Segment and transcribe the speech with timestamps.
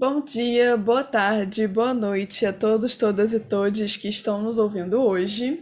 [0.00, 5.04] Bom dia, boa tarde, boa noite a todos, todas e todes que estão nos ouvindo
[5.04, 5.60] hoje.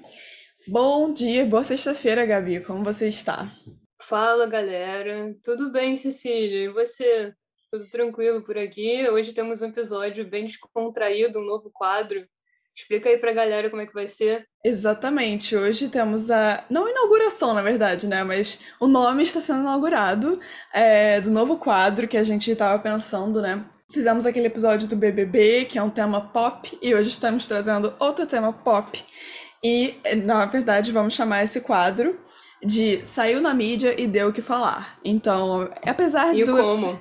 [0.69, 3.51] Bom dia, boa sexta-feira, Gabi, como você está?
[4.03, 5.35] Fala, galera.
[5.43, 6.67] Tudo bem, Cecília?
[6.67, 7.33] E você?
[7.73, 9.09] Tudo tranquilo por aqui?
[9.09, 12.23] Hoje temos um episódio bem descontraído, um novo quadro.
[12.77, 14.47] Explica aí pra galera como é que vai ser.
[14.63, 15.57] Exatamente.
[15.57, 16.63] Hoje temos a.
[16.69, 18.23] Não inauguração, na verdade, né?
[18.23, 20.39] Mas o nome está sendo inaugurado
[20.75, 23.65] é, do novo quadro que a gente estava pensando, né?
[23.93, 28.27] Fizemos aquele episódio do BBB, que é um tema pop, e hoje estamos trazendo outro
[28.27, 29.05] tema pop.
[29.63, 32.19] E, na verdade, vamos chamar esse quadro
[32.63, 34.99] de Saiu na mídia e deu o que falar.
[35.05, 36.57] Então, apesar e do.
[36.57, 36.99] como?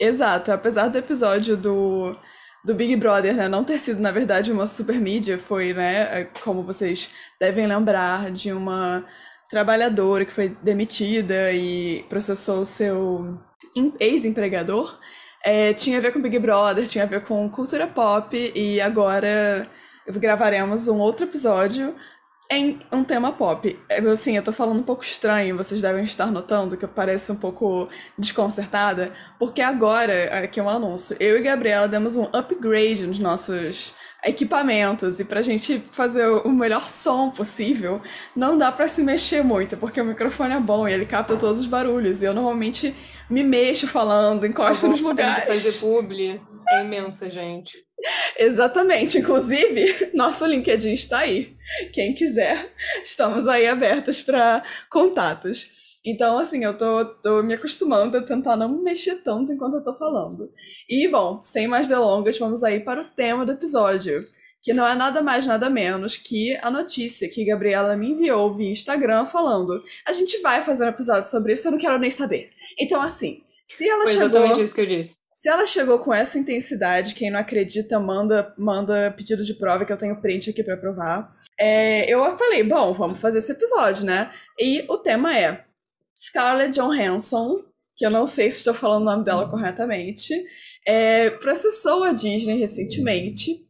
[0.00, 2.16] Exato, apesar do episódio do,
[2.64, 6.62] do Big Brother, né, não ter sido, na verdade, uma super mídia, foi, né, como
[6.62, 9.04] vocês devem lembrar, de uma
[9.48, 13.38] trabalhadora que foi demitida e processou o seu
[14.00, 14.98] ex-empregador
[15.44, 19.68] é, tinha a ver com Big Brother, tinha a ver com cultura pop, e agora
[20.08, 21.94] gravaremos um outro episódio
[22.50, 23.78] em um tema pop.
[23.88, 27.32] É, assim, eu tô falando um pouco estranho, vocês devem estar notando que eu pareço
[27.32, 33.06] um pouco desconcertada, porque agora, aqui é um anúncio, eu e Gabriela demos um upgrade
[33.06, 38.00] nos nossos equipamentos e pra gente fazer o melhor som possível,
[38.34, 41.60] não dá para se mexer muito, porque o microfone é bom e ele capta todos
[41.60, 42.22] os barulhos.
[42.22, 42.94] E eu normalmente
[43.28, 45.44] me mexo falando, encosto nos lugares.
[45.44, 47.84] fazer publi é imensa, gente.
[48.38, 49.18] Exatamente.
[49.18, 51.54] Inclusive, nosso LinkedIn está aí.
[51.92, 52.72] Quem quiser,
[53.02, 55.83] estamos aí abertos para contatos.
[56.04, 59.82] Então, assim, eu tô, tô me acostumando a tentar não me mexer tanto enquanto eu
[59.82, 60.52] tô falando.
[60.88, 64.26] E, bom, sem mais delongas, vamos aí para o tema do episódio,
[64.62, 68.70] que não é nada mais, nada menos que a notícia que Gabriela me enviou via
[68.70, 72.50] Instagram falando: a gente vai fazer um episódio sobre isso, eu não quero nem saber.
[72.78, 74.28] Então, assim, se ela Foi chegou.
[74.28, 75.16] exatamente isso que eu disse.
[75.32, 79.92] Se ela chegou com essa intensidade, quem não acredita, manda, manda pedido de prova, que
[79.92, 81.34] eu tenho print aqui para provar.
[81.58, 84.30] É, eu falei, bom, vamos fazer esse episódio, né?
[84.58, 85.64] E o tema é
[86.16, 87.62] Scarlett Johansson,
[87.96, 90.32] que eu não sei se estou falando o nome dela corretamente,
[90.86, 93.64] é, processou a Disney recentemente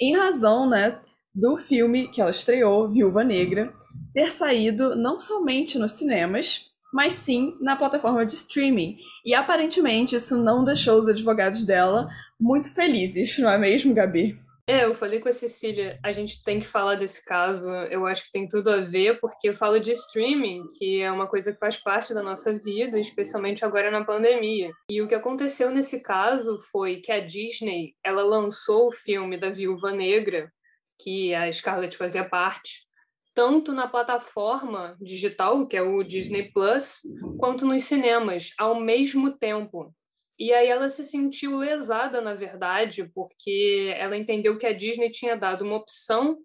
[0.00, 1.00] em razão né,
[1.34, 3.72] do filme que ela estreou, Viúva Negra,
[4.12, 8.96] ter saído não somente nos cinemas, mas sim na plataforma de streaming.
[9.24, 12.08] E aparentemente isso não deixou os advogados dela
[12.40, 14.38] muito felizes, não é mesmo, Gabi?
[14.70, 18.26] É, eu falei com a Cecília, a gente tem que falar desse caso, eu acho
[18.26, 21.58] que tem tudo a ver, porque eu falo de streaming, que é uma coisa que
[21.58, 24.70] faz parte da nossa vida, especialmente agora na pandemia.
[24.90, 29.48] E o que aconteceu nesse caso foi que a Disney, ela lançou o filme da
[29.48, 30.52] Viúva Negra,
[31.00, 32.86] que a Scarlett fazia parte,
[33.34, 36.98] tanto na plataforma digital, que é o Disney Plus,
[37.38, 39.94] quanto nos cinemas, ao mesmo tempo.
[40.38, 45.36] E aí ela se sentiu lesada, na verdade, porque ela entendeu que a Disney tinha
[45.36, 46.38] dado uma opção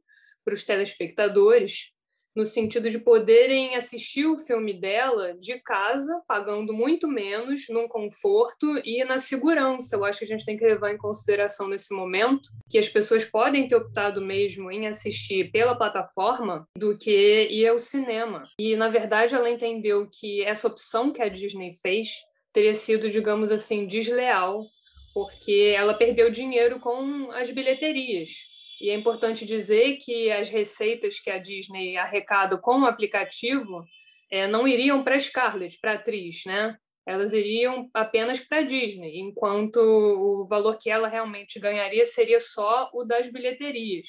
[0.43, 1.93] para os telespectadores,
[2.35, 8.65] no sentido de poderem assistir o filme dela de casa, pagando muito menos, num conforto
[8.83, 9.95] e na segurança.
[9.95, 13.23] Eu acho que a gente tem que levar em consideração nesse momento que as pessoas
[13.23, 18.41] podem ter optado mesmo em assistir pela plataforma do que ir ao cinema.
[18.57, 22.07] E, na verdade, ela entendeu que essa opção que a Disney fez
[22.53, 24.69] teria sido, digamos assim, desleal,
[25.13, 28.31] porque ela perdeu dinheiro com as bilheterias.
[28.79, 33.83] E é importante dizer que as receitas que a Disney arrecada com o aplicativo
[34.31, 36.77] é, não iriam para Scarlett, para a atriz, né?
[37.05, 42.89] Elas iriam apenas para a Disney, enquanto o valor que ela realmente ganharia seria só
[42.93, 44.05] o das bilheterias.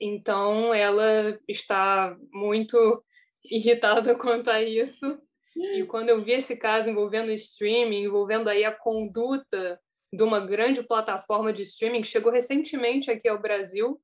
[0.00, 3.02] Então, ela está muito
[3.50, 5.18] irritada quanto a isso
[5.56, 9.78] e quando eu vi esse caso envolvendo streaming, envolvendo aí a conduta
[10.12, 14.00] de uma grande plataforma de streaming que chegou recentemente aqui ao Brasil,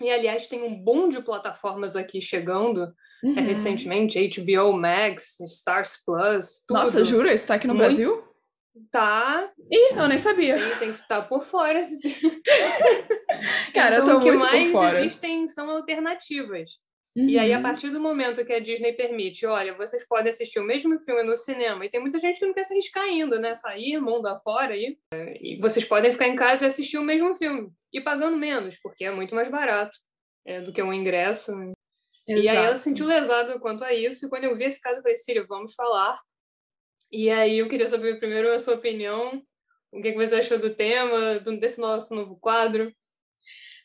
[0.00, 3.38] e aliás tem um boom de plataformas aqui chegando é, uhum.
[3.38, 6.78] é, recentemente, HBO Max, Stars Plus, tudo.
[6.78, 7.32] Nossa, jura?
[7.32, 7.86] Isso tá aqui no Muito...
[7.86, 8.30] Brasil?
[8.90, 9.50] Tá.
[9.70, 10.58] Ih, eu nem sabia.
[10.58, 11.80] Tem, tem que estar por fora.
[13.74, 14.58] Cara, então, eu tô muito por fora.
[14.62, 16.70] O que mais existem são alternativas.
[17.16, 17.28] Uhum.
[17.28, 17.62] E aí, a uhum.
[17.62, 21.34] partir do momento que a Disney permite, olha, vocês podem assistir o mesmo filme no
[21.34, 23.54] cinema, e tem muita gente que não quer se arriscar ainda, né?
[23.54, 24.96] Sair, mundo afora aí.
[25.40, 27.70] E vocês podem ficar em casa e assistir o mesmo filme.
[27.92, 29.96] E pagando menos, porque é muito mais barato
[30.46, 31.52] é, do que um ingresso.
[32.28, 32.44] Exato.
[32.44, 34.26] E aí ela se sentiu lesada quanto a isso.
[34.26, 36.20] E quando eu vi esse caso, eu falei, Síria, vamos falar.
[37.10, 39.42] E aí eu queria saber primeiro a sua opinião.
[39.92, 42.94] O que, que você achou do tema, desse nosso novo quadro?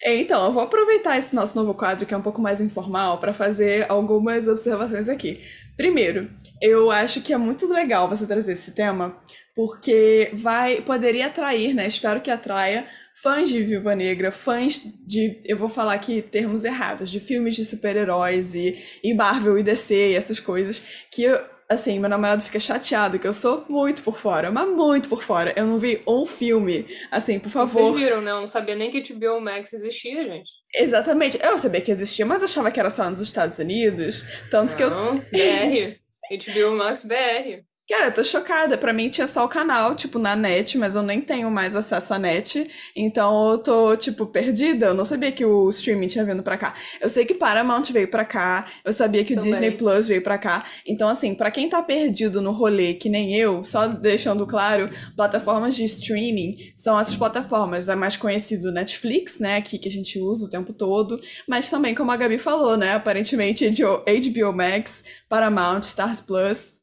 [0.06, 3.34] Então, eu vou aproveitar esse nosso novo quadro, que é um pouco mais informal, para
[3.34, 5.42] fazer algumas observações aqui.
[5.76, 6.30] Primeiro,
[6.62, 9.18] eu acho que é muito legal você trazer esse tema,
[9.56, 11.88] porque vai poderia atrair, né?
[11.88, 17.10] Espero que atraia fãs de Viúva Negra, fãs de, eu vou falar aqui termos errados,
[17.10, 21.26] de filmes de super-heróis e, e Marvel e DC e essas coisas, que
[21.70, 25.54] assim, meu namorado fica chateado que eu sou muito por fora, mas muito por fora.
[25.56, 27.82] Eu não vi um filme, assim, por favor.
[27.82, 28.32] Vocês viram, né?
[28.32, 30.52] Eu não sabia nem que HBO Max existia, gente.
[30.74, 31.40] Exatamente.
[31.42, 34.24] Eu sabia que existia, mas achava que era só nos Estados Unidos.
[34.50, 34.90] Tanto não, que eu.
[35.32, 36.00] BR.
[36.32, 37.64] HBO Max BR.
[37.88, 38.78] Cara, eu tô chocada.
[38.80, 42.16] Pra mim tinha só o canal, tipo, na net, mas eu nem tenho mais acesso
[42.16, 42.68] à net.
[42.96, 44.88] Então eu tô, tipo, perdida.
[44.88, 46.74] Eu não sabia que o streaming tinha vindo pra cá.
[47.00, 48.66] Eu sei que Paramount veio pra cá.
[48.84, 49.52] Eu sabia que o Também.
[49.52, 50.66] Disney Plus veio pra cá.
[50.86, 55.76] Então, assim, pra quem tá perdido no rolê, que nem eu, só deixando claro, plataformas
[55.76, 57.88] de streaming são essas plataformas.
[57.88, 59.58] É mais conhecido Netflix, né?
[59.58, 61.22] Aqui que a gente usa o tempo todo.
[61.48, 62.96] Mas também, como a Gabi falou, né?
[62.96, 66.74] Aparentemente HBO Max, Paramount, Stars Plus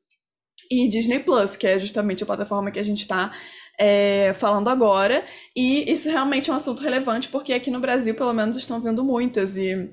[0.72, 3.32] e Disney Plus, que é justamente a plataforma que a gente está
[3.78, 5.24] é, falando agora.
[5.56, 9.04] E isso realmente é um assunto relevante, porque aqui no Brasil, pelo menos, estão vindo
[9.04, 9.56] muitas.
[9.56, 9.90] E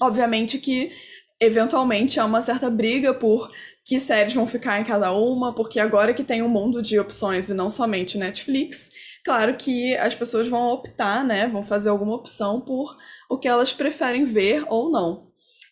[0.00, 0.92] obviamente que
[1.40, 3.50] eventualmente há uma certa briga por
[3.84, 7.48] que séries vão ficar em cada uma, porque agora que tem um mundo de opções
[7.48, 8.90] e não somente Netflix,
[9.24, 11.48] claro que as pessoas vão optar, né?
[11.48, 12.96] Vão fazer alguma opção por
[13.30, 15.27] o que elas preferem ver ou não.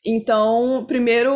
[0.08, 1.32] Então, primeiro,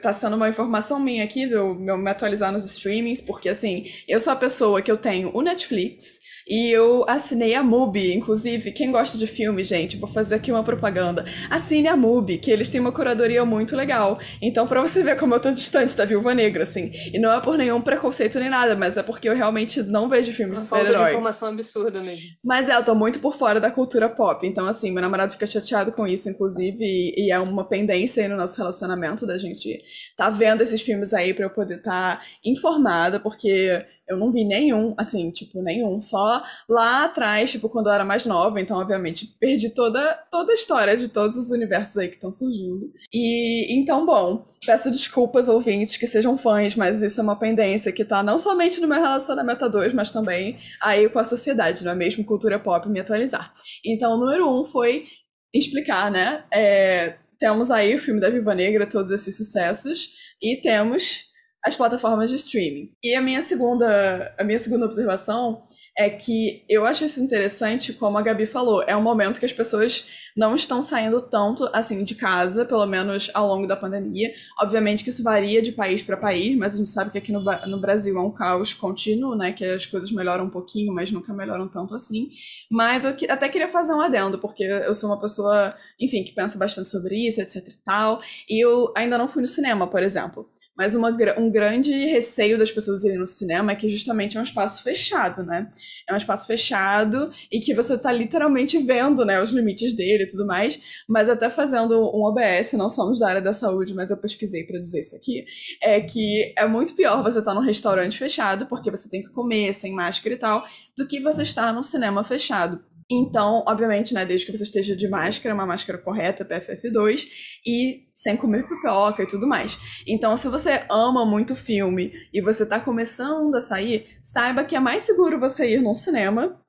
[0.00, 4.18] tá sendo uma informação minha aqui, de eu me atualizar nos streamings, porque assim, eu
[4.18, 8.92] sou a pessoa que eu tenho o Netflix, e eu assinei a MUBI, inclusive, quem
[8.92, 11.24] gosta de filme, gente, vou fazer aqui uma propaganda.
[11.50, 14.18] Assine a MUBI, que eles têm uma curadoria muito legal.
[14.42, 16.90] Então, pra você ver como eu tô distante da Viúva Negra, assim.
[17.12, 20.32] E não é por nenhum preconceito nem nada, mas é porque eu realmente não vejo
[20.32, 20.92] filmes de super-herói.
[20.92, 22.28] Falta de informação absurda mesmo.
[22.44, 24.46] Mas é, eu tô muito por fora da cultura pop.
[24.46, 28.28] Então, assim, meu namorado fica chateado com isso, inclusive, e, e é uma pendência aí
[28.28, 29.82] no nosso relacionamento da gente
[30.16, 34.44] tá vendo esses filmes aí pra eu poder estar tá informada, porque eu não vi
[34.44, 36.00] nenhum, assim, tipo, nenhum.
[36.00, 38.60] Só lá atrás, tipo, quando eu era mais nova.
[38.60, 42.92] Então, obviamente, perdi toda, toda a história de todos os universos aí que estão surgindo.
[43.12, 48.04] E, então, bom, peço desculpas, ouvintes, que sejam fãs, mas isso é uma pendência que
[48.04, 51.92] tá não somente no meu relacionamento a dois, mas também aí com a sociedade, não
[51.92, 52.24] é mesmo?
[52.24, 53.52] Cultura pop me atualizar.
[53.84, 55.06] Então, o número um foi
[55.52, 56.44] explicar, né?
[56.52, 60.10] É, temos aí o filme da Viva Negra, todos esses sucessos,
[60.42, 61.33] e temos
[61.64, 62.92] as plataformas de streaming.
[63.02, 65.62] E a minha segunda, a minha segunda observação
[65.96, 69.52] é que eu acho isso interessante, como a Gabi falou, é um momento que as
[69.52, 70.06] pessoas
[70.36, 74.34] não estão saindo tanto assim de casa, pelo menos ao longo da pandemia.
[74.60, 77.40] Obviamente que isso varia de país para país, mas a gente sabe que aqui no,
[77.68, 79.52] no Brasil é um caos contínuo, né?
[79.52, 82.28] Que as coisas melhoram um pouquinho, mas nunca melhoram tanto assim.
[82.68, 86.32] Mas eu que, até queria fazer um adendo, porque eu sou uma pessoa, enfim, que
[86.32, 88.20] pensa bastante sobre isso, etc e tal.
[88.50, 90.50] E eu ainda não fui no cinema, por exemplo.
[90.76, 94.44] Mas uma, um grande receio das pessoas irem no cinema é que justamente é um
[94.44, 95.70] espaço fechado, né?
[96.08, 100.28] É um espaço fechado e que você tá literalmente vendo, né, os limites dele e
[100.28, 100.80] tudo mais.
[101.08, 104.80] Mas até fazendo um OBS, não somos da área da saúde, mas eu pesquisei para
[104.80, 105.44] dizer isso aqui,
[105.82, 109.30] é que é muito pior você estar tá num restaurante fechado, porque você tem que
[109.30, 110.66] comer sem máscara e tal,
[110.96, 112.82] do que você estar num cinema fechado.
[113.10, 117.26] Então, obviamente, né, desde que você esteja de máscara, uma máscara correta, PFF2,
[117.66, 119.78] e sem comer pipoca e tudo mais.
[120.06, 124.80] Então, se você ama muito filme e você tá começando a sair, saiba que é
[124.80, 126.60] mais seguro você ir num cinema,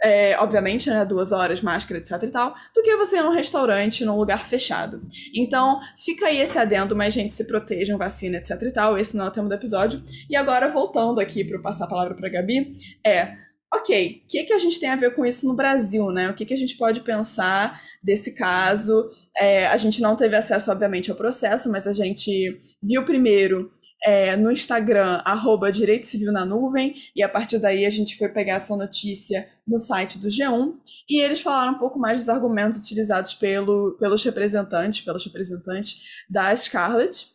[0.00, 4.04] é, obviamente, né, duas horas, máscara, etc e tal, do que você ir num restaurante,
[4.04, 5.02] num lugar fechado.
[5.34, 9.24] Então, fica aí esse adendo, mas gente, se protejam, vacina, etc e tal, esse não
[9.24, 10.02] é o tema do episódio.
[10.30, 12.72] E agora, voltando aqui para passar a palavra pra Gabi,
[13.04, 16.30] é ok, o que, que a gente tem a ver com isso no Brasil, né?
[16.30, 19.10] O que, que a gente pode pensar desse caso?
[19.36, 23.70] É, a gente não teve acesso, obviamente, ao processo, mas a gente viu primeiro
[24.04, 28.28] é, no Instagram, arroba Direito Civil na Nuvem, e a partir daí a gente foi
[28.28, 30.74] pegar essa notícia no site do G1,
[31.08, 36.54] e eles falaram um pouco mais dos argumentos utilizados pelo, pelos representantes, pelos representantes da
[36.54, 37.26] Scarlett,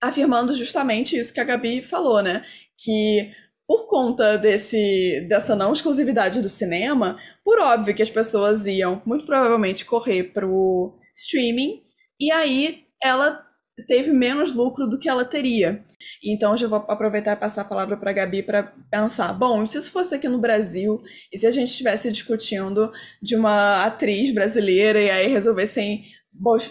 [0.00, 2.44] afirmando justamente isso que a Gabi falou, né?
[2.76, 3.32] Que
[3.72, 9.24] por conta desse, dessa não exclusividade do cinema, por óbvio que as pessoas iam muito
[9.24, 11.82] provavelmente correr pro streaming,
[12.20, 13.42] e aí ela
[13.86, 15.82] teve menos lucro do que ela teria.
[16.22, 19.68] Então, já vou aproveitar e passar a palavra para a Gabi para pensar: bom, e
[19.68, 21.02] se isso fosse aqui no Brasil,
[21.32, 26.04] e se a gente estivesse discutindo de uma atriz brasileira e aí resolvessem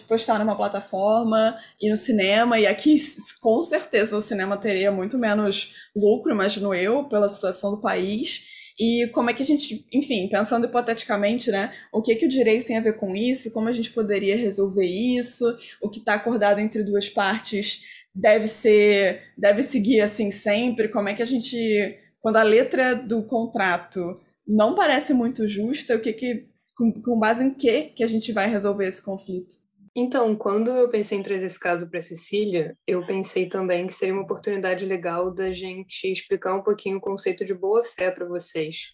[0.07, 2.97] postar numa plataforma e no cinema, e aqui
[3.41, 8.43] com certeza o cinema teria muito menos lucro, imagino eu, pela situação do país.
[8.79, 12.65] e como é que a gente, enfim, pensando hipoteticamente, né, o que que o direito
[12.65, 15.45] tem a ver com isso, como a gente poderia resolver isso,
[15.81, 17.81] o que está acordado entre duas partes
[18.13, 23.23] deve ser, deve seguir assim sempre, como é que a gente, quando a letra do
[23.23, 26.47] contrato não parece muito justa, o que que,
[26.81, 29.55] com, com base em que que a gente vai resolver esse conflito?
[29.95, 34.13] Então, quando eu pensei em trazer esse caso para Cecília, eu pensei também que seria
[34.13, 38.93] uma oportunidade legal da gente explicar um pouquinho o conceito de boa-fé para vocês.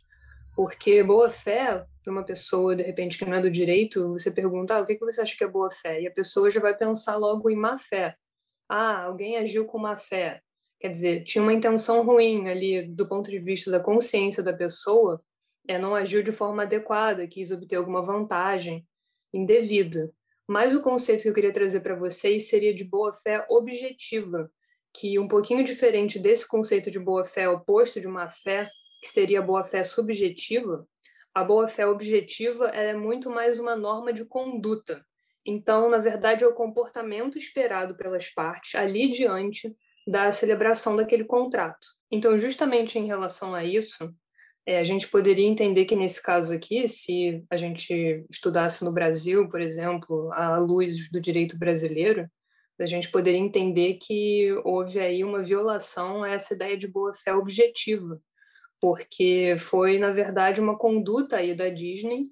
[0.56, 4.82] Porque boa-fé, para uma pessoa, de repente, que não é do direito, você pergunta, ah,
[4.82, 6.02] o que você acha que é boa-fé?
[6.02, 8.16] E a pessoa já vai pensar logo em má-fé.
[8.68, 10.42] Ah, alguém agiu com má-fé.
[10.80, 15.22] Quer dizer, tinha uma intenção ruim ali, do ponto de vista da consciência da pessoa,
[15.68, 18.86] é, não agiu de forma adequada, quis obter alguma vantagem
[19.34, 20.12] indevida.
[20.48, 24.50] Mas o conceito que eu queria trazer para vocês seria de boa-fé objetiva,
[24.94, 28.70] que um pouquinho diferente desse conceito de boa-fé oposto de má fé,
[29.02, 30.88] que seria a boa-fé subjetiva,
[31.34, 35.06] a boa-fé objetiva é muito mais uma norma de conduta.
[35.46, 39.72] Então, na verdade, é o comportamento esperado pelas partes ali diante
[40.08, 41.88] da celebração daquele contrato.
[42.10, 44.12] Então, justamente em relação a isso,
[44.68, 49.48] é, a gente poderia entender que nesse caso aqui, se a gente estudasse no Brasil,
[49.48, 52.30] por exemplo, à luz do direito brasileiro,
[52.78, 58.20] a gente poderia entender que houve aí uma violação a essa ideia de boa-fé objetiva,
[58.82, 62.26] porque foi, na verdade, uma conduta aí da Disney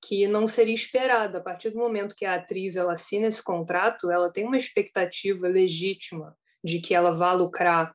[0.00, 1.38] que não seria esperada.
[1.38, 5.48] A partir do momento que a atriz ela assina esse contrato, ela tem uma expectativa
[5.48, 7.92] legítima de que ela vá lucrar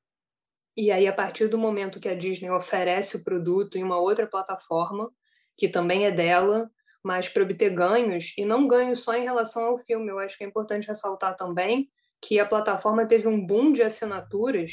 [0.76, 4.28] e aí, a partir do momento que a Disney oferece o produto em uma outra
[4.28, 5.10] plataforma,
[5.58, 6.70] que também é dela,
[7.04, 10.44] mas para obter ganhos, e não ganhos só em relação ao filme, eu acho que
[10.44, 11.90] é importante ressaltar também
[12.22, 14.72] que a plataforma teve um boom de assinaturas,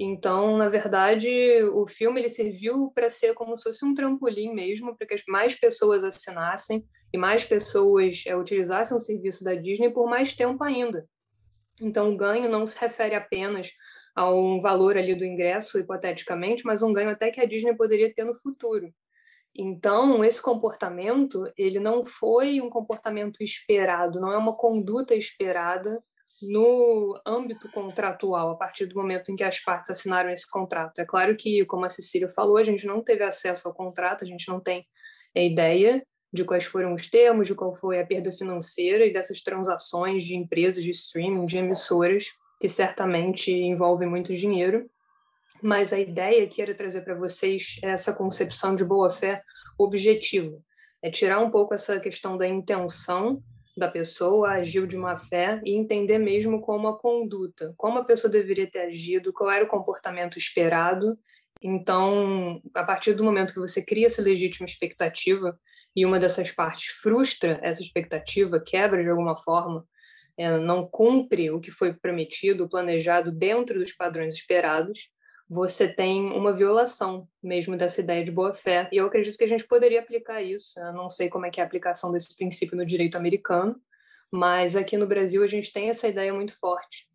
[0.00, 1.28] então, na verdade,
[1.72, 5.58] o filme ele serviu para ser como se fosse um trampolim mesmo, para que mais
[5.58, 11.04] pessoas assinassem e mais pessoas é, utilizassem o serviço da Disney por mais tempo ainda.
[11.82, 13.72] Então, o ganho não se refere apenas
[14.18, 18.12] a um valor ali do ingresso, hipoteticamente, mas um ganho até que a Disney poderia
[18.12, 18.92] ter no futuro.
[19.56, 26.02] Então, esse comportamento, ele não foi um comportamento esperado, não é uma conduta esperada
[26.42, 30.98] no âmbito contratual, a partir do momento em que as partes assinaram esse contrato.
[30.98, 34.26] É claro que, como a Cecília falou, a gente não teve acesso ao contrato, a
[34.26, 34.84] gente não tem
[35.36, 39.42] a ideia de quais foram os termos, de qual foi a perda financeira e dessas
[39.42, 44.88] transações de empresas de streaming, de emissoras que certamente envolve muito dinheiro,
[45.62, 49.42] mas a ideia que era trazer para vocês é essa concepção de boa-fé
[49.78, 50.58] objetiva,
[51.02, 53.42] é tirar um pouco essa questão da intenção
[53.76, 58.30] da pessoa, agiu de má fé e entender mesmo como a conduta, como a pessoa
[58.30, 61.16] deveria ter agido, qual era o comportamento esperado.
[61.62, 65.58] Então, a partir do momento que você cria essa legítima expectativa
[65.94, 69.86] e uma dessas partes frustra essa expectativa, quebra de alguma forma
[70.60, 75.10] não cumpre o que foi prometido, planejado dentro dos padrões esperados,
[75.48, 78.88] você tem uma violação mesmo dessa ideia de boa-fé.
[78.92, 80.78] E eu acredito que a gente poderia aplicar isso.
[80.78, 83.80] Eu não sei como é que é a aplicação desse princípio no direito americano,
[84.30, 87.08] mas aqui no Brasil a gente tem essa ideia muito forte.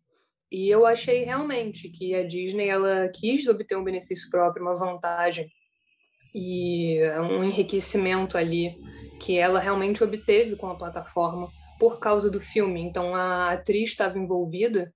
[0.50, 5.48] E eu achei realmente que a Disney ela quis obter um benefício próprio, uma vantagem
[6.34, 6.98] e
[7.30, 8.76] um enriquecimento ali
[9.20, 12.80] que ela realmente obteve com a plataforma por causa do filme.
[12.80, 14.92] Então a atriz estava envolvida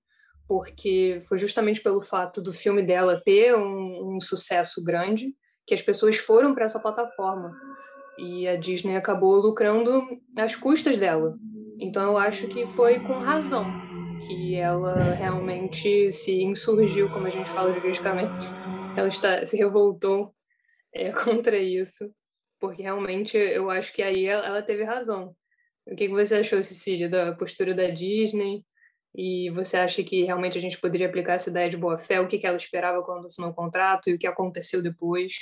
[0.47, 5.81] porque foi justamente pelo fato do filme dela ter um, um sucesso grande que as
[5.81, 7.55] pessoas foram para essa plataforma
[8.17, 10.01] e a Disney acabou lucrando
[10.35, 11.31] às custas dela.
[11.79, 13.65] Então eu acho que foi com razão
[14.27, 18.47] que ela realmente se insurgiu, como a gente fala juridicamente.
[18.97, 20.33] Ela está, se revoltou
[20.93, 22.11] é, contra isso,
[22.59, 25.33] porque realmente eu acho que aí ela teve razão.
[25.91, 28.63] O que você achou, Cecília, da postura da Disney?
[29.15, 32.21] E você acha que realmente a gente poderia aplicar essa ideia de boa-fé?
[32.21, 35.33] O que ela esperava quando assinou o contrato e o que aconteceu depois?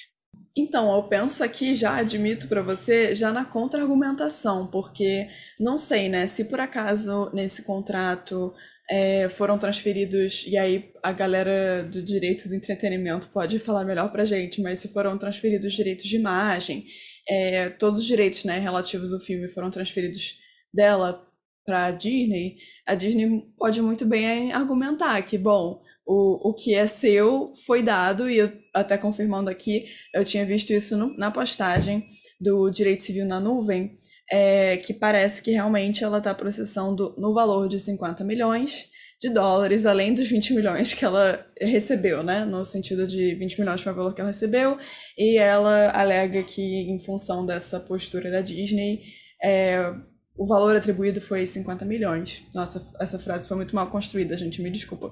[0.56, 5.28] Então, eu penso aqui, já admito para você, já na contra-argumentação, porque
[5.60, 8.54] não sei, né, se por acaso nesse contrato
[8.90, 14.26] é, foram transferidos, e aí a galera do direito do entretenimento pode falar melhor pra
[14.26, 16.86] gente, mas se foram transferidos direitos de imagem
[17.30, 20.38] é, todos os direitos né, relativos ao filme foram transferidos
[20.74, 21.26] dela
[21.66, 26.88] para a Disney, a Disney pode muito bem argumentar que, bom, o, o que é
[26.88, 32.08] seu foi dado, e eu até confirmando aqui, eu tinha visto isso no, na postagem
[32.40, 33.98] do Direito Civil na Nuvem,
[34.32, 38.90] é, que parece que realmente ela está processando no valor de 50 milhões
[39.20, 42.46] de dólares, além dos 20 milhões que ela recebeu, né?
[42.46, 44.78] No sentido de 20 milhões foi o valor que ela recebeu,
[45.18, 49.02] e ela alega que, em função dessa postura da Disney,
[49.44, 49.92] é,
[50.38, 52.44] o valor atribuído foi 50 milhões.
[52.54, 55.12] Nossa, essa frase foi muito mal construída, gente, me desculpa.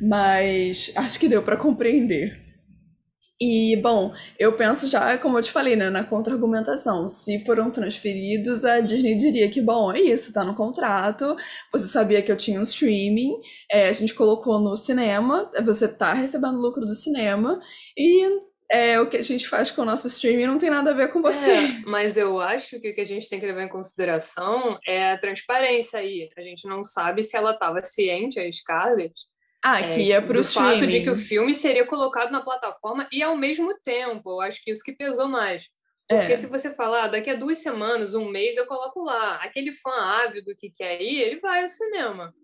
[0.00, 2.43] Mas acho que deu para compreender.
[3.40, 7.08] E, bom, eu penso já, como eu te falei, né, na contra-argumentação.
[7.08, 11.36] Se foram transferidos, a Disney diria que, bom, é isso, tá no contrato,
[11.72, 13.32] você sabia que eu tinha um streaming,
[13.70, 17.60] é, a gente colocou no cinema, você tá recebendo lucro do cinema,
[17.96, 18.24] e
[18.70, 21.12] é, o que a gente faz com o nosso streaming não tem nada a ver
[21.12, 21.50] com você.
[21.50, 25.12] É, mas eu acho que o que a gente tem que levar em consideração é
[25.12, 26.30] a transparência aí.
[26.36, 29.14] A gente não sabe se ela estava ciente, a Scarlett,
[29.64, 33.08] ah, é, que ia pro do fato de que o filme seria colocado na plataforma
[33.10, 35.70] e ao mesmo tempo, eu acho que isso que pesou mais.
[36.06, 36.36] Porque é.
[36.36, 39.36] se você falar, ah, daqui a duas semanas, um mês, eu coloco lá.
[39.36, 42.34] Aquele fã ávido que quer ir, ele vai ao cinema.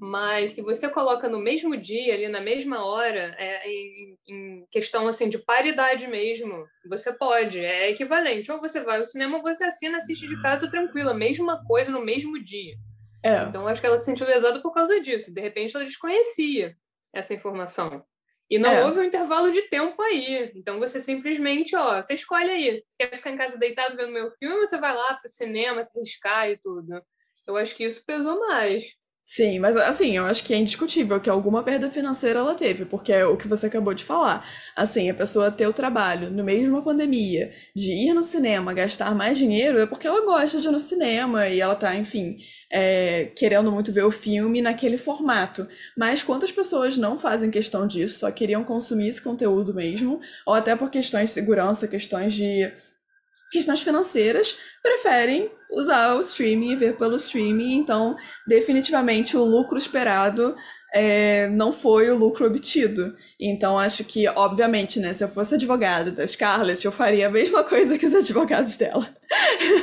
[0.00, 5.06] Mas se você coloca no mesmo dia, ali na mesma hora, é, em, em, questão
[5.06, 8.50] assim de paridade mesmo, você pode, é equivalente.
[8.50, 12.02] Ou você vai ao cinema ou você assina, assiste de casa tranquila, mesma coisa no
[12.02, 12.74] mesmo dia.
[13.22, 13.42] É.
[13.44, 15.32] Então, acho que ela se sentiu lesada por causa disso.
[15.32, 16.76] De repente, ela desconhecia
[17.12, 18.04] essa informação.
[18.50, 18.84] E não é.
[18.84, 20.52] houve um intervalo de tempo aí.
[20.54, 22.84] Então, você simplesmente, ó, você escolhe aí.
[22.98, 25.82] Quer ficar em casa deitado vendo meu filme ou você vai lá para o cinema,
[25.82, 27.02] se arriscar e tudo?
[27.46, 28.94] Eu acho que isso pesou mais.
[29.24, 33.12] Sim, mas assim, eu acho que é indiscutível que alguma perda financeira ela teve, porque
[33.12, 34.44] é o que você acabou de falar.
[34.76, 38.74] Assim, a pessoa ter o trabalho no meio de uma pandemia, de ir no cinema,
[38.74, 42.36] gastar mais dinheiro, é porque ela gosta de ir no cinema e ela tá, enfim,
[42.70, 45.68] é, querendo muito ver o filme naquele formato.
[45.96, 50.74] Mas quantas pessoas não fazem questão disso, só queriam consumir esse conteúdo mesmo, ou até
[50.74, 52.70] por questões de segurança, questões de
[53.52, 57.74] questões financeiras, preferem usar o streaming e ver pelo streaming.
[57.74, 58.16] Então,
[58.46, 60.56] definitivamente, o lucro esperado
[60.92, 63.16] é, não foi o lucro obtido.
[63.40, 67.64] Então, acho que, obviamente, né, se eu fosse advogada da Scarlett, eu faria a mesma
[67.68, 69.08] coisa que os advogados dela.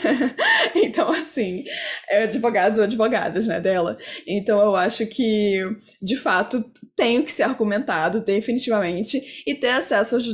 [0.75, 1.63] então, assim,
[2.07, 3.97] é, advogados ou advogadas, né, dela.
[4.27, 5.59] Então, eu acho que,
[5.99, 6.63] de fato,
[6.95, 10.25] tem que ser argumentado, definitivamente, e ter acesso aos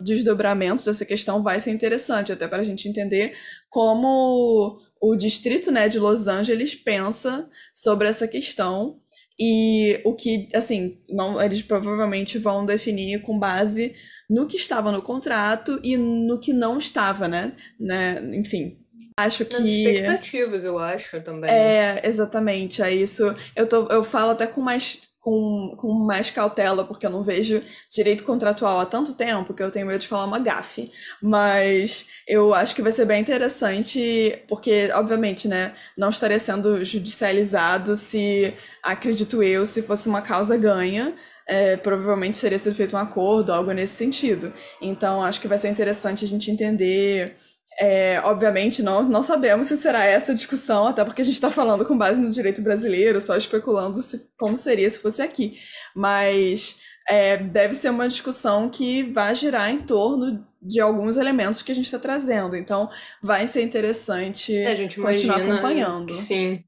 [0.00, 3.36] desdobramentos dessa questão vai ser interessante, até para a gente entender
[3.68, 8.98] como o distrito né, de Los Angeles pensa sobre essa questão
[9.38, 13.94] e o que, assim, não, eles provavelmente vão definir com base
[14.28, 17.52] no que estava no contrato e no que não estava, né?
[17.78, 18.20] né?
[18.32, 18.78] Enfim,
[19.18, 19.58] acho que.
[19.58, 21.50] Nas expectativas, eu acho também.
[21.50, 22.82] É, exatamente.
[22.82, 23.34] É isso.
[23.54, 27.62] Eu, tô, eu falo até com mais com, com mais cautela, porque eu não vejo
[27.90, 30.92] direito contratual há tanto tempo que eu tenho medo de falar uma gafe.
[31.22, 37.96] Mas eu acho que vai ser bem interessante, porque, obviamente, né, não estaria sendo judicializado
[37.96, 41.14] se, acredito eu, se fosse uma causa ganha.
[41.46, 44.52] É, provavelmente seria sido feito um acordo, algo nesse sentido.
[44.80, 47.36] Então, acho que vai ser interessante a gente entender
[47.78, 51.50] é, obviamente, não, não sabemos se será essa a discussão, até porque a gente está
[51.50, 55.58] falando com base no direito brasileiro, só especulando se, como seria se fosse aqui.
[55.94, 61.72] Mas é, deve ser uma discussão que vai girar em torno de alguns elementos que
[61.72, 62.56] a gente está trazendo.
[62.56, 62.88] Então,
[63.22, 66.14] vai ser interessante é, continuar acompanhando.
[66.14, 66.64] sim,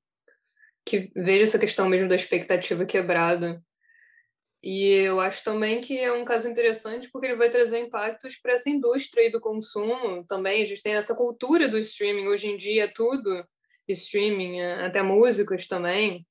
[0.85, 3.63] que veja essa questão mesmo da expectativa quebrada
[4.69, 8.55] e eu acho também que é um caso interessante porque ele vai trazer impactos para
[8.55, 10.61] essa indústria do consumo também.
[10.61, 13.47] A gente tem essa cultura do streaming, hoje em dia é tudo
[13.87, 16.27] streaming, é, até músicas também.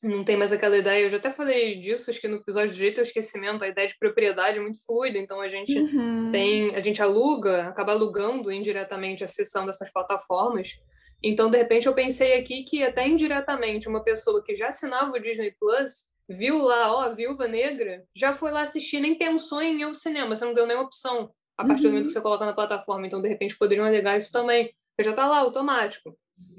[0.00, 2.76] Não tem mais aquela ideia, eu já até falei disso, acho que no episódio de
[2.76, 6.30] Direito ao Esquecimento, a ideia de propriedade é muito fluida, então a gente uhum.
[6.30, 10.76] tem, a gente aluga, acaba alugando indiretamente a sessão dessas plataformas.
[11.20, 15.20] Então, de repente, eu pensei aqui que até indiretamente uma pessoa que já assinava o
[15.20, 19.82] Disney Plus viu lá, ó, Viúva Negra, já foi lá assistir, nem pensou em ir
[19.82, 21.90] ao cinema, você não deu nenhuma opção a partir uhum.
[21.90, 23.06] do momento que você coloca na plataforma.
[23.06, 26.16] Então, de repente, poderiam alegar isso também, porque já está lá, automático.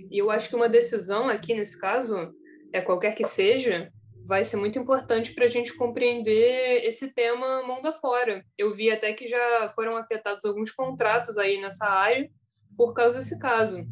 [0.10, 2.34] E eu acho que uma decisão aqui, nesse caso,
[2.72, 3.92] é qualquer que seja,
[4.26, 8.44] vai ser muito importante para a gente compreender esse tema mundo afora.
[8.58, 12.30] Eu vi até que já foram afetados alguns contratos aí nessa área
[12.78, 13.86] por causa desse caso.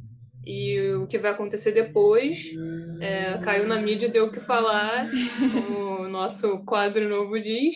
[0.45, 2.51] E o que vai acontecer depois
[2.99, 5.09] é, caiu na mídia, deu o que falar,
[5.99, 7.75] o nosso quadro novo diz.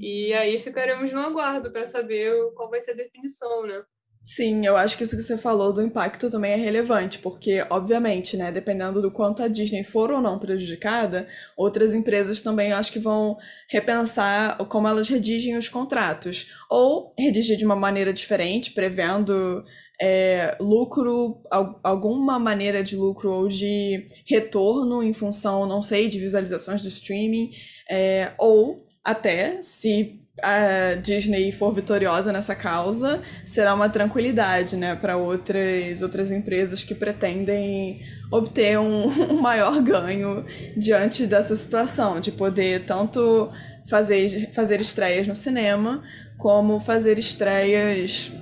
[0.00, 3.82] E aí ficaremos no aguardo para saber qual vai ser a definição, né?
[4.26, 8.38] Sim, eu acho que isso que você falou do impacto também é relevante, porque, obviamente,
[8.38, 12.98] né, dependendo do quanto a Disney for ou não prejudicada, outras empresas também acho que
[12.98, 13.36] vão
[13.68, 16.50] repensar como elas redigem os contratos.
[16.70, 19.62] Ou redigir de uma maneira diferente, prevendo
[20.00, 21.40] é, lucro,
[21.82, 27.50] alguma maneira de lucro ou de retorno em função, não sei, de visualizações do streaming,
[27.90, 35.16] é, ou até se a Disney for vitoriosa nessa causa, será uma tranquilidade, né, para
[35.16, 38.00] outras outras empresas que pretendem
[38.32, 40.44] obter um, um, maior ganho
[40.76, 43.48] diante dessa situação, de poder tanto
[43.88, 46.02] fazer fazer estreias no cinema
[46.36, 48.32] como fazer estreias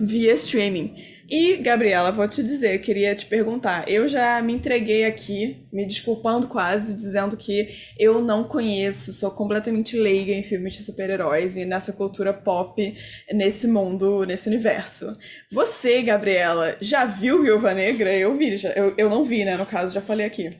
[0.00, 0.94] via streaming.
[1.28, 3.88] E, Gabriela, vou te dizer, queria te perguntar.
[3.88, 9.96] Eu já me entreguei aqui, me desculpando quase, dizendo que eu não conheço, sou completamente
[9.96, 12.96] leiga em filmes de super-heróis e nessa cultura pop,
[13.32, 15.16] nesse mundo, nesse universo.
[15.50, 18.16] Você, Gabriela, já viu Viúva Negra?
[18.16, 19.56] Eu vi, já, eu, eu não vi, né?
[19.56, 20.50] No caso, já falei aqui.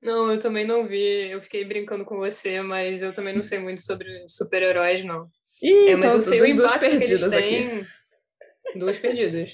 [0.00, 1.30] Não, eu também não vi.
[1.30, 5.26] Eu fiquei brincando com você, mas eu também não sei muito sobre super-heróis, não.
[5.60, 7.66] Ih, é, mas então, eu sei o impacto que eles têm.
[7.66, 7.86] Aqui.
[8.74, 9.52] Duas perdidas.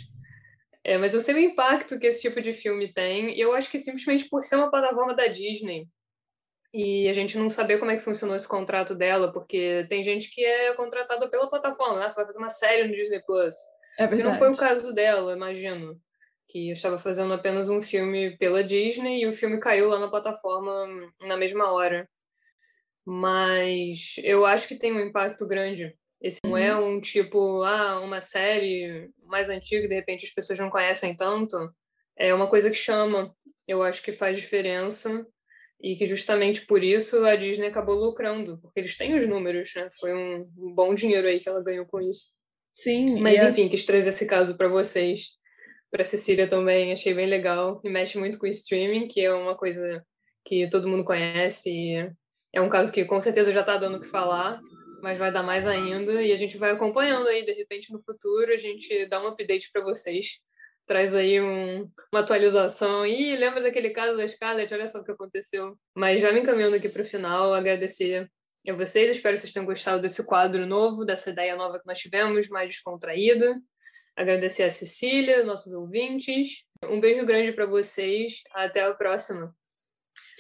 [0.85, 3.71] É, mas eu sei o impacto que esse tipo de filme tem, e eu acho
[3.71, 5.87] que simplesmente por ser uma plataforma da Disney
[6.73, 10.31] e a gente não saber como é que funcionou esse contrato dela, porque tem gente
[10.31, 12.09] que é contratada pela plataforma, né?
[12.09, 13.55] Você vai fazer uma série no Disney Plus.
[13.99, 14.21] É verdade.
[14.21, 16.01] E não foi o caso dela, imagino.
[16.47, 20.87] Que estava fazendo apenas um filme pela Disney e o filme caiu lá na plataforma
[21.21, 22.09] na mesma hora.
[23.05, 26.97] Mas eu acho que tem um impacto grande esse não é uhum.
[26.97, 31.57] um tipo, ah, uma série mais antiga e de repente as pessoas não conhecem tanto.
[32.17, 33.33] É uma coisa que chama,
[33.67, 35.25] eu acho que faz diferença
[35.81, 39.89] e que justamente por isso a Disney acabou lucrando, porque eles têm os números, né?
[40.01, 40.43] Foi um
[40.75, 42.33] bom dinheiro aí que ela ganhou com isso.
[42.75, 43.21] Sim.
[43.21, 43.71] Mas enfim, a...
[43.71, 45.39] quis trazer esse caso para vocês.
[45.91, 49.57] Para Cecília também, achei bem legal e mexe muito com o streaming, que é uma
[49.57, 50.05] coisa
[50.45, 52.13] que todo mundo conhece e
[52.53, 54.59] é um caso que com certeza já está dando o que falar
[55.03, 58.53] mas vai dar mais ainda e a gente vai acompanhando aí, de repente no futuro
[58.53, 60.41] a gente dá um update para vocês,
[60.87, 63.07] traz aí um, uma atualização.
[63.07, 64.73] E lembra daquele caso da Scarlett?
[64.73, 65.79] Olha só o que aconteceu.
[65.95, 68.29] Mas já me encaminhando aqui para o final, agradecer
[68.69, 71.99] a vocês, espero que vocês tenham gostado desse quadro novo, dessa ideia nova que nós
[71.99, 73.55] tivemos, mais descontraída.
[74.17, 76.65] Agradecer a Cecília, nossos ouvintes.
[76.85, 78.43] Um beijo grande para vocês.
[78.53, 79.55] Até a próxima.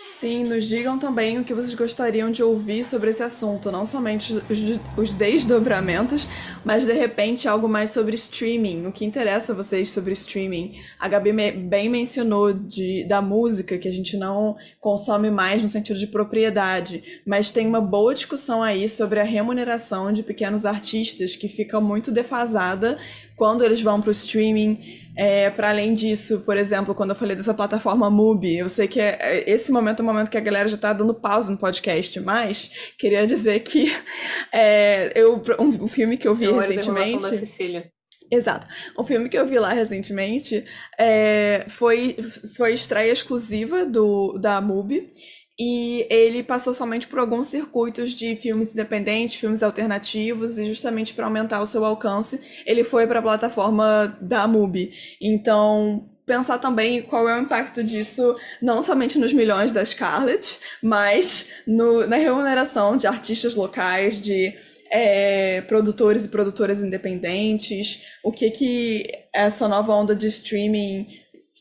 [0.06, 4.32] Sim, nos digam também o que vocês gostariam de ouvir sobre esse assunto, não somente
[4.32, 4.58] os,
[4.96, 6.26] os desdobramentos,
[6.64, 10.76] mas de repente algo mais sobre streaming, o que interessa a vocês sobre streaming.
[11.00, 15.98] A Gabi bem mencionou de, da música, que a gente não consome mais no sentido
[15.98, 21.48] de propriedade, mas tem uma boa discussão aí sobre a remuneração de pequenos artistas, que
[21.48, 22.98] fica muito defasada
[23.38, 25.06] quando eles vão para o streaming.
[25.16, 29.00] É, para além disso, por exemplo, quando eu falei dessa plataforma Mubi, eu sei que
[29.00, 31.58] é, é, esse momento é o momento que a galera já está dando pausa no
[31.58, 33.92] podcast, mas queria dizer que
[34.52, 37.22] é, eu, um, um, filme que eu vi é recentemente.
[37.22, 37.90] Da Sicília.
[38.30, 38.66] Exato.
[38.96, 40.64] Um filme que eu vi lá recentemente
[40.98, 42.16] é, foi,
[42.56, 45.10] foi estreia exclusiva do, da MUBI
[45.58, 51.26] e ele passou somente por alguns circuitos de filmes independentes, filmes alternativos, e justamente para
[51.26, 54.92] aumentar o seu alcance, ele foi para a plataforma da MUBI.
[55.20, 61.48] Então, pensar também qual é o impacto disso, não somente nos milhões da Scarlett, mas
[61.66, 64.54] no, na remuneração de artistas locais, de
[64.90, 71.08] é, produtores e produtoras independentes, o que que essa nova onda de streaming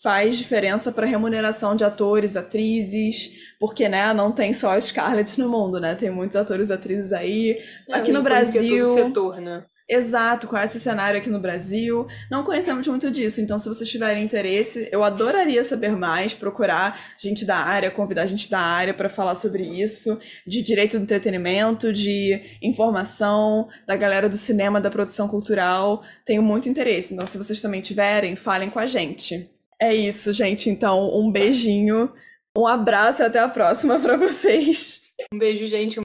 [0.08, 5.50] faz diferença para remuneração de atores, atrizes, porque, né, não tem só as Scarlett no
[5.50, 5.96] mundo, né?
[5.96, 7.62] Tem muitos atores atrizes aí.
[7.90, 8.86] É, aqui no Brasil.
[8.86, 9.66] setor, né?
[9.90, 12.08] Exato, com esse cenário aqui no Brasil.
[12.32, 17.44] Não conhecemos muito disso, então se vocês tiverem interesse, eu adoraria saber mais, procurar gente
[17.44, 22.58] da área, convidar gente da área para falar sobre isso, de direito do entretenimento, de
[22.62, 26.02] informação, da galera do cinema, da produção cultural.
[26.24, 29.57] Tenho muito interesse, então se vocês também tiverem, falem com a gente.
[29.80, 30.70] É isso, gente.
[30.70, 32.12] Então, um beijinho,
[32.58, 35.02] um abraço e até a próxima para vocês.
[35.34, 36.00] Um beijo, gente.